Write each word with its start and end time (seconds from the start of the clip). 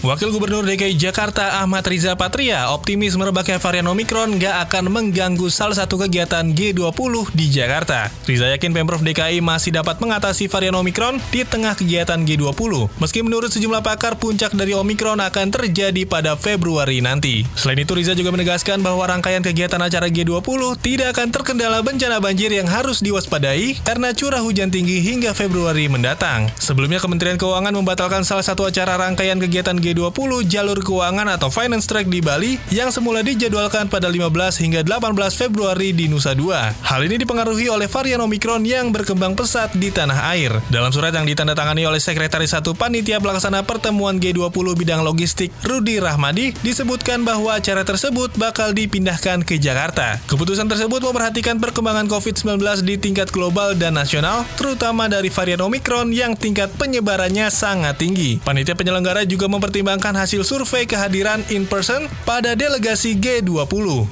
Wakil 0.00 0.32
Gubernur 0.32 0.64
DKI 0.64 0.96
Jakarta 0.96 1.60
Ahmad 1.60 1.84
Riza 1.84 2.16
Patria 2.16 2.72
optimis 2.72 3.20
merebaknya 3.20 3.60
varian 3.60 3.84
Omikron 3.84 4.40
gak 4.40 4.64
akan 4.64 4.88
mengganggu 4.88 5.52
salah 5.52 5.76
satu 5.76 6.00
kegiatan 6.00 6.56
G20 6.56 7.28
di 7.36 7.52
Jakarta. 7.52 8.08
Riza 8.24 8.48
yakin 8.48 8.72
Pemprov 8.72 9.04
DKI 9.04 9.44
masih 9.44 9.76
dapat 9.76 10.00
mengatasi 10.00 10.48
varian 10.48 10.72
Omikron 10.80 11.20
di 11.28 11.44
tengah 11.44 11.76
kegiatan 11.76 12.16
G20. 12.16 12.88
Meski 12.96 13.20
menurut 13.20 13.52
sejumlah 13.52 13.84
pakar 13.84 14.16
puncak 14.16 14.56
dari 14.56 14.72
Omikron 14.72 15.20
akan 15.20 15.52
terjadi 15.52 16.08
pada 16.08 16.32
Februari 16.32 17.04
nanti. 17.04 17.44
Selain 17.52 17.84
itu 17.84 17.92
Riza 17.92 18.16
juga 18.16 18.32
menegaskan 18.32 18.80
bahwa 18.80 19.04
rangkaian 19.04 19.44
kegiatan 19.44 19.84
acara 19.84 20.08
G20 20.08 20.80
tidak 20.80 21.12
akan 21.12 21.28
terkendala 21.28 21.84
bencana 21.84 22.24
banjir 22.24 22.48
yang 22.48 22.72
harus 22.72 23.04
diwaspadai 23.04 23.84
karena 23.84 24.16
curah 24.16 24.40
hujan 24.40 24.72
tinggi 24.72 25.04
hingga 25.04 25.36
Februari 25.36 25.92
mendatang. 25.92 26.48
Sebelumnya 26.56 27.04
Kementerian 27.04 27.36
Keuangan 27.36 27.76
membatalkan 27.76 28.24
salah 28.24 28.48
satu 28.48 28.64
acara 28.64 28.96
rangkaian 28.96 29.36
kegiatan 29.36 29.76
G20 29.76 29.89
G20 29.90 30.46
jalur 30.46 30.78
keuangan 30.78 31.26
atau 31.34 31.50
Finance 31.50 31.90
Track 31.90 32.06
di 32.06 32.22
Bali 32.22 32.54
yang 32.70 32.94
semula 32.94 33.26
dijadwalkan 33.26 33.90
pada 33.90 34.06
15 34.06 34.62
hingga 34.62 34.86
18 34.86 35.18
Februari 35.34 35.90
di 35.90 36.06
Nusa 36.06 36.30
Dua. 36.38 36.70
Hal 36.86 37.02
ini 37.02 37.18
dipengaruhi 37.18 37.66
oleh 37.66 37.90
varian 37.90 38.22
Omikron 38.22 38.62
yang 38.62 38.94
berkembang 38.94 39.34
pesat 39.34 39.74
di 39.74 39.90
tanah 39.90 40.30
air. 40.30 40.54
Dalam 40.70 40.94
surat 40.94 41.10
yang 41.10 41.26
ditandatangani 41.26 41.90
oleh 41.90 41.98
Sekretaris 41.98 42.54
Satu 42.54 42.78
Panitia 42.78 43.18
Pelaksana 43.18 43.66
Pertemuan 43.66 44.22
G20 44.22 44.78
bidang 44.78 45.02
logistik 45.02 45.50
Rudi 45.66 45.98
Rahmadi 45.98 46.54
disebutkan 46.62 47.26
bahwa 47.26 47.58
acara 47.58 47.82
tersebut 47.82 48.30
bakal 48.38 48.70
dipindahkan 48.70 49.42
ke 49.42 49.58
Jakarta. 49.58 50.22
Keputusan 50.30 50.70
tersebut 50.70 51.02
memperhatikan 51.02 51.58
perkembangan 51.58 52.06
COVID-19 52.06 52.62
di 52.86 52.94
tingkat 52.94 53.34
global 53.34 53.74
dan 53.74 53.98
nasional, 53.98 54.46
terutama 54.54 55.10
dari 55.10 55.34
varian 55.34 55.66
Omikron 55.66 56.14
yang 56.14 56.38
tingkat 56.38 56.70
penyebarannya 56.78 57.50
sangat 57.50 57.98
tinggi. 57.98 58.38
Panitia 58.38 58.78
penyelenggara 58.78 59.26
juga 59.26 59.50
mempertimbangkan 59.50 59.79
mempertimbangkan 59.80 60.12
hasil 60.12 60.44
survei 60.44 60.84
kehadiran 60.84 61.40
in 61.48 61.64
person 61.64 62.04
pada 62.28 62.52
delegasi 62.52 63.16
G20. 63.16 64.04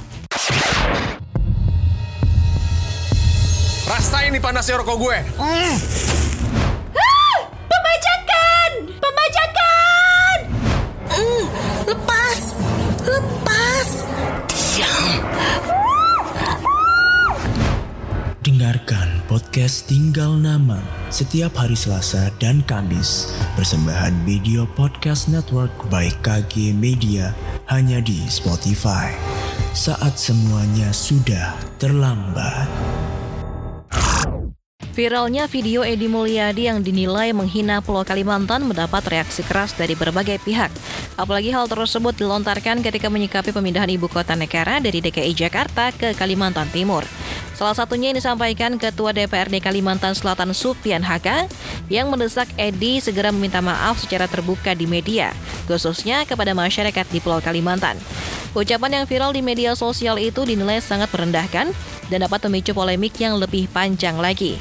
Rasain 3.85 4.33
nih 4.33 4.41
panasnya 4.41 4.81
rokok 4.81 4.97
gue. 4.97 5.17
Mm. 5.37 6.18
Podcast 19.49 19.89
Tinggal 19.89 20.37
Nama 20.45 20.77
setiap 21.09 21.57
hari 21.57 21.73
Selasa 21.73 22.29
dan 22.37 22.61
Kamis. 22.69 23.33
Persembahan 23.57 24.13
Video 24.29 24.69
Podcast 24.77 25.25
Network 25.33 25.73
by 25.89 26.13
KG 26.21 26.77
Media 26.77 27.33
hanya 27.73 28.05
di 28.05 28.29
Spotify. 28.29 29.09
Saat 29.73 30.21
semuanya 30.21 30.93
sudah 30.93 31.57
terlambat. 31.81 32.69
Viralnya 34.93 35.49
video 35.49 35.81
Edi 35.81 36.13
Mulyadi 36.13 36.69
yang 36.69 36.85
dinilai 36.85 37.33
menghina 37.33 37.81
Pulau 37.81 38.05
Kalimantan 38.05 38.69
mendapat 38.69 39.01
reaksi 39.09 39.41
keras 39.41 39.73
dari 39.73 39.97
berbagai 39.97 40.45
pihak. 40.45 40.69
Apalagi 41.17 41.57
hal 41.57 41.73
tersebut 41.73 42.13
dilontarkan 42.21 42.85
ketika 42.85 43.09
menyikapi 43.09 43.57
pemindahan 43.57 43.89
ibu 43.89 44.13
kota 44.13 44.37
negara 44.37 44.77
dari 44.77 45.01
DKI 45.01 45.33
Jakarta 45.33 45.89
ke 45.95 46.13
Kalimantan 46.13 46.69
Timur. 46.69 47.09
Salah 47.59 47.75
satunya 47.75 48.15
yang 48.15 48.23
disampaikan 48.23 48.79
Ketua 48.79 49.11
DPRD 49.11 49.59
Kalimantan 49.59 50.15
Selatan 50.15 50.55
Supian 50.55 51.03
Haka 51.03 51.51
yang 51.91 52.07
mendesak 52.07 52.47
Edi 52.55 53.03
segera 53.03 53.35
meminta 53.35 53.59
maaf 53.59 53.99
secara 53.99 54.31
terbuka 54.31 54.79
di 54.79 54.87
media, 54.87 55.35
khususnya 55.67 56.23
kepada 56.23 56.55
masyarakat 56.55 57.03
di 57.11 57.19
Pulau 57.19 57.43
Kalimantan. 57.43 57.99
Ucapan 58.55 59.03
yang 59.03 59.05
viral 59.11 59.35
di 59.35 59.43
media 59.43 59.75
sosial 59.75 60.23
itu 60.23 60.47
dinilai 60.47 60.79
sangat 60.79 61.11
merendahkan 61.11 61.75
dan 62.07 62.19
dapat 62.23 62.47
memicu 62.47 62.71
polemik 62.79 63.19
yang 63.19 63.35
lebih 63.35 63.67
panjang 63.75 64.15
lagi. 64.23 64.55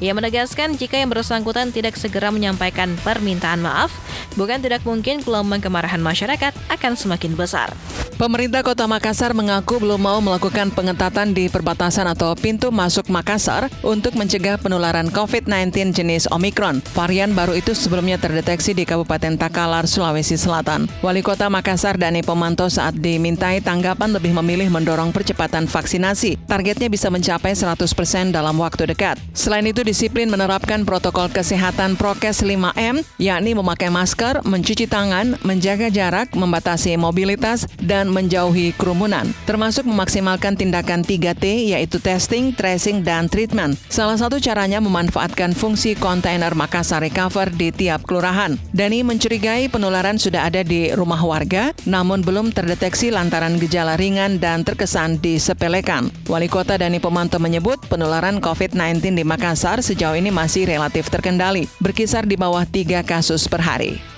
Ia 0.00 0.16
menegaskan 0.16 0.80
jika 0.80 0.96
yang 0.96 1.12
bersangkutan 1.12 1.68
tidak 1.68 2.00
segera 2.00 2.32
menyampaikan 2.32 2.96
permintaan 3.04 3.60
maaf, 3.60 3.92
bukan 4.40 4.64
tidak 4.64 4.88
mungkin 4.88 5.20
gelombang 5.20 5.60
kemarahan 5.60 6.00
masyarakat 6.00 6.56
akan 6.72 6.92
semakin 6.96 7.36
besar. 7.36 7.68
Pemerintah 8.18 8.66
Kota 8.66 8.90
Makassar 8.90 9.30
mengaku 9.30 9.78
belum 9.78 10.02
mau 10.02 10.18
melakukan 10.18 10.74
pengetatan 10.74 11.38
di 11.38 11.46
perbatasan 11.46 12.02
atau 12.10 12.34
pintu 12.34 12.74
masuk 12.74 13.06
Makassar 13.14 13.70
untuk 13.86 14.18
mencegah 14.18 14.58
penularan 14.58 15.06
COVID-19 15.14 15.94
jenis 15.94 16.26
Omikron. 16.34 16.82
Varian 16.98 17.30
baru 17.30 17.54
itu 17.54 17.78
sebelumnya 17.78 18.18
terdeteksi 18.18 18.74
di 18.74 18.82
Kabupaten 18.82 19.38
Takalar, 19.38 19.86
Sulawesi 19.86 20.34
Selatan. 20.34 20.90
Wali 20.98 21.22
Kota 21.22 21.46
Makassar 21.46 21.94
Dani 21.94 22.26
Pemanto 22.26 22.66
saat 22.66 22.98
dimintai 22.98 23.62
tanggapan 23.62 24.10
lebih 24.10 24.34
memilih 24.42 24.66
mendorong 24.66 25.14
percepatan 25.14 25.70
vaksinasi. 25.70 26.42
Targetnya 26.50 26.90
bisa 26.90 27.14
mencapai 27.14 27.54
100% 27.54 28.34
dalam 28.34 28.58
waktu 28.58 28.90
dekat. 28.90 29.14
Selain 29.30 29.62
itu, 29.62 29.86
disiplin 29.86 30.26
menerapkan 30.26 30.82
protokol 30.82 31.30
kesehatan 31.30 31.94
prokes 31.94 32.42
5M, 32.42 32.98
yakni 33.22 33.54
memakai 33.54 33.94
masker, 33.94 34.42
mencuci 34.42 34.90
tangan, 34.90 35.38
menjaga 35.46 35.86
jarak, 35.86 36.34
membatasi 36.34 36.98
mobilitas, 36.98 37.70
dan 37.78 38.07
menjauhi 38.10 38.74
kerumunan, 38.74 39.30
termasuk 39.48 39.86
memaksimalkan 39.86 40.58
tindakan 40.58 41.06
3T 41.06 41.72
yaitu 41.72 42.02
testing, 42.02 42.50
tracing, 42.52 43.06
dan 43.06 43.28
treatment. 43.30 43.78
Salah 43.88 44.18
satu 44.18 44.42
caranya 44.42 44.82
memanfaatkan 44.82 45.54
fungsi 45.54 45.94
kontainer 45.94 46.52
Makassar 46.52 47.04
Recover 47.04 47.48
di 47.52 47.70
tiap 47.70 48.04
kelurahan. 48.04 48.58
Dani 48.74 49.06
mencurigai 49.06 49.70
penularan 49.70 50.18
sudah 50.18 50.48
ada 50.48 50.66
di 50.66 50.90
rumah 50.92 51.20
warga, 51.22 51.70
namun 51.86 52.20
belum 52.26 52.50
terdeteksi 52.50 53.14
lantaran 53.14 53.56
gejala 53.62 53.94
ringan 53.94 54.42
dan 54.42 54.66
terkesan 54.66 55.22
disepelekan. 55.22 56.10
Wali 56.26 56.50
Kota 56.50 56.74
Dani 56.74 56.98
Pemanto 56.98 57.38
menyebut 57.38 57.78
penularan 57.86 58.42
COVID-19 58.42 59.14
di 59.14 59.24
Makassar 59.24 59.80
sejauh 59.80 60.18
ini 60.18 60.34
masih 60.34 60.66
relatif 60.66 61.06
terkendali, 61.08 61.70
berkisar 61.78 62.26
di 62.26 62.34
bawah 62.34 62.66
tiga 62.66 63.06
kasus 63.06 63.46
per 63.46 63.62
hari. 63.62 64.17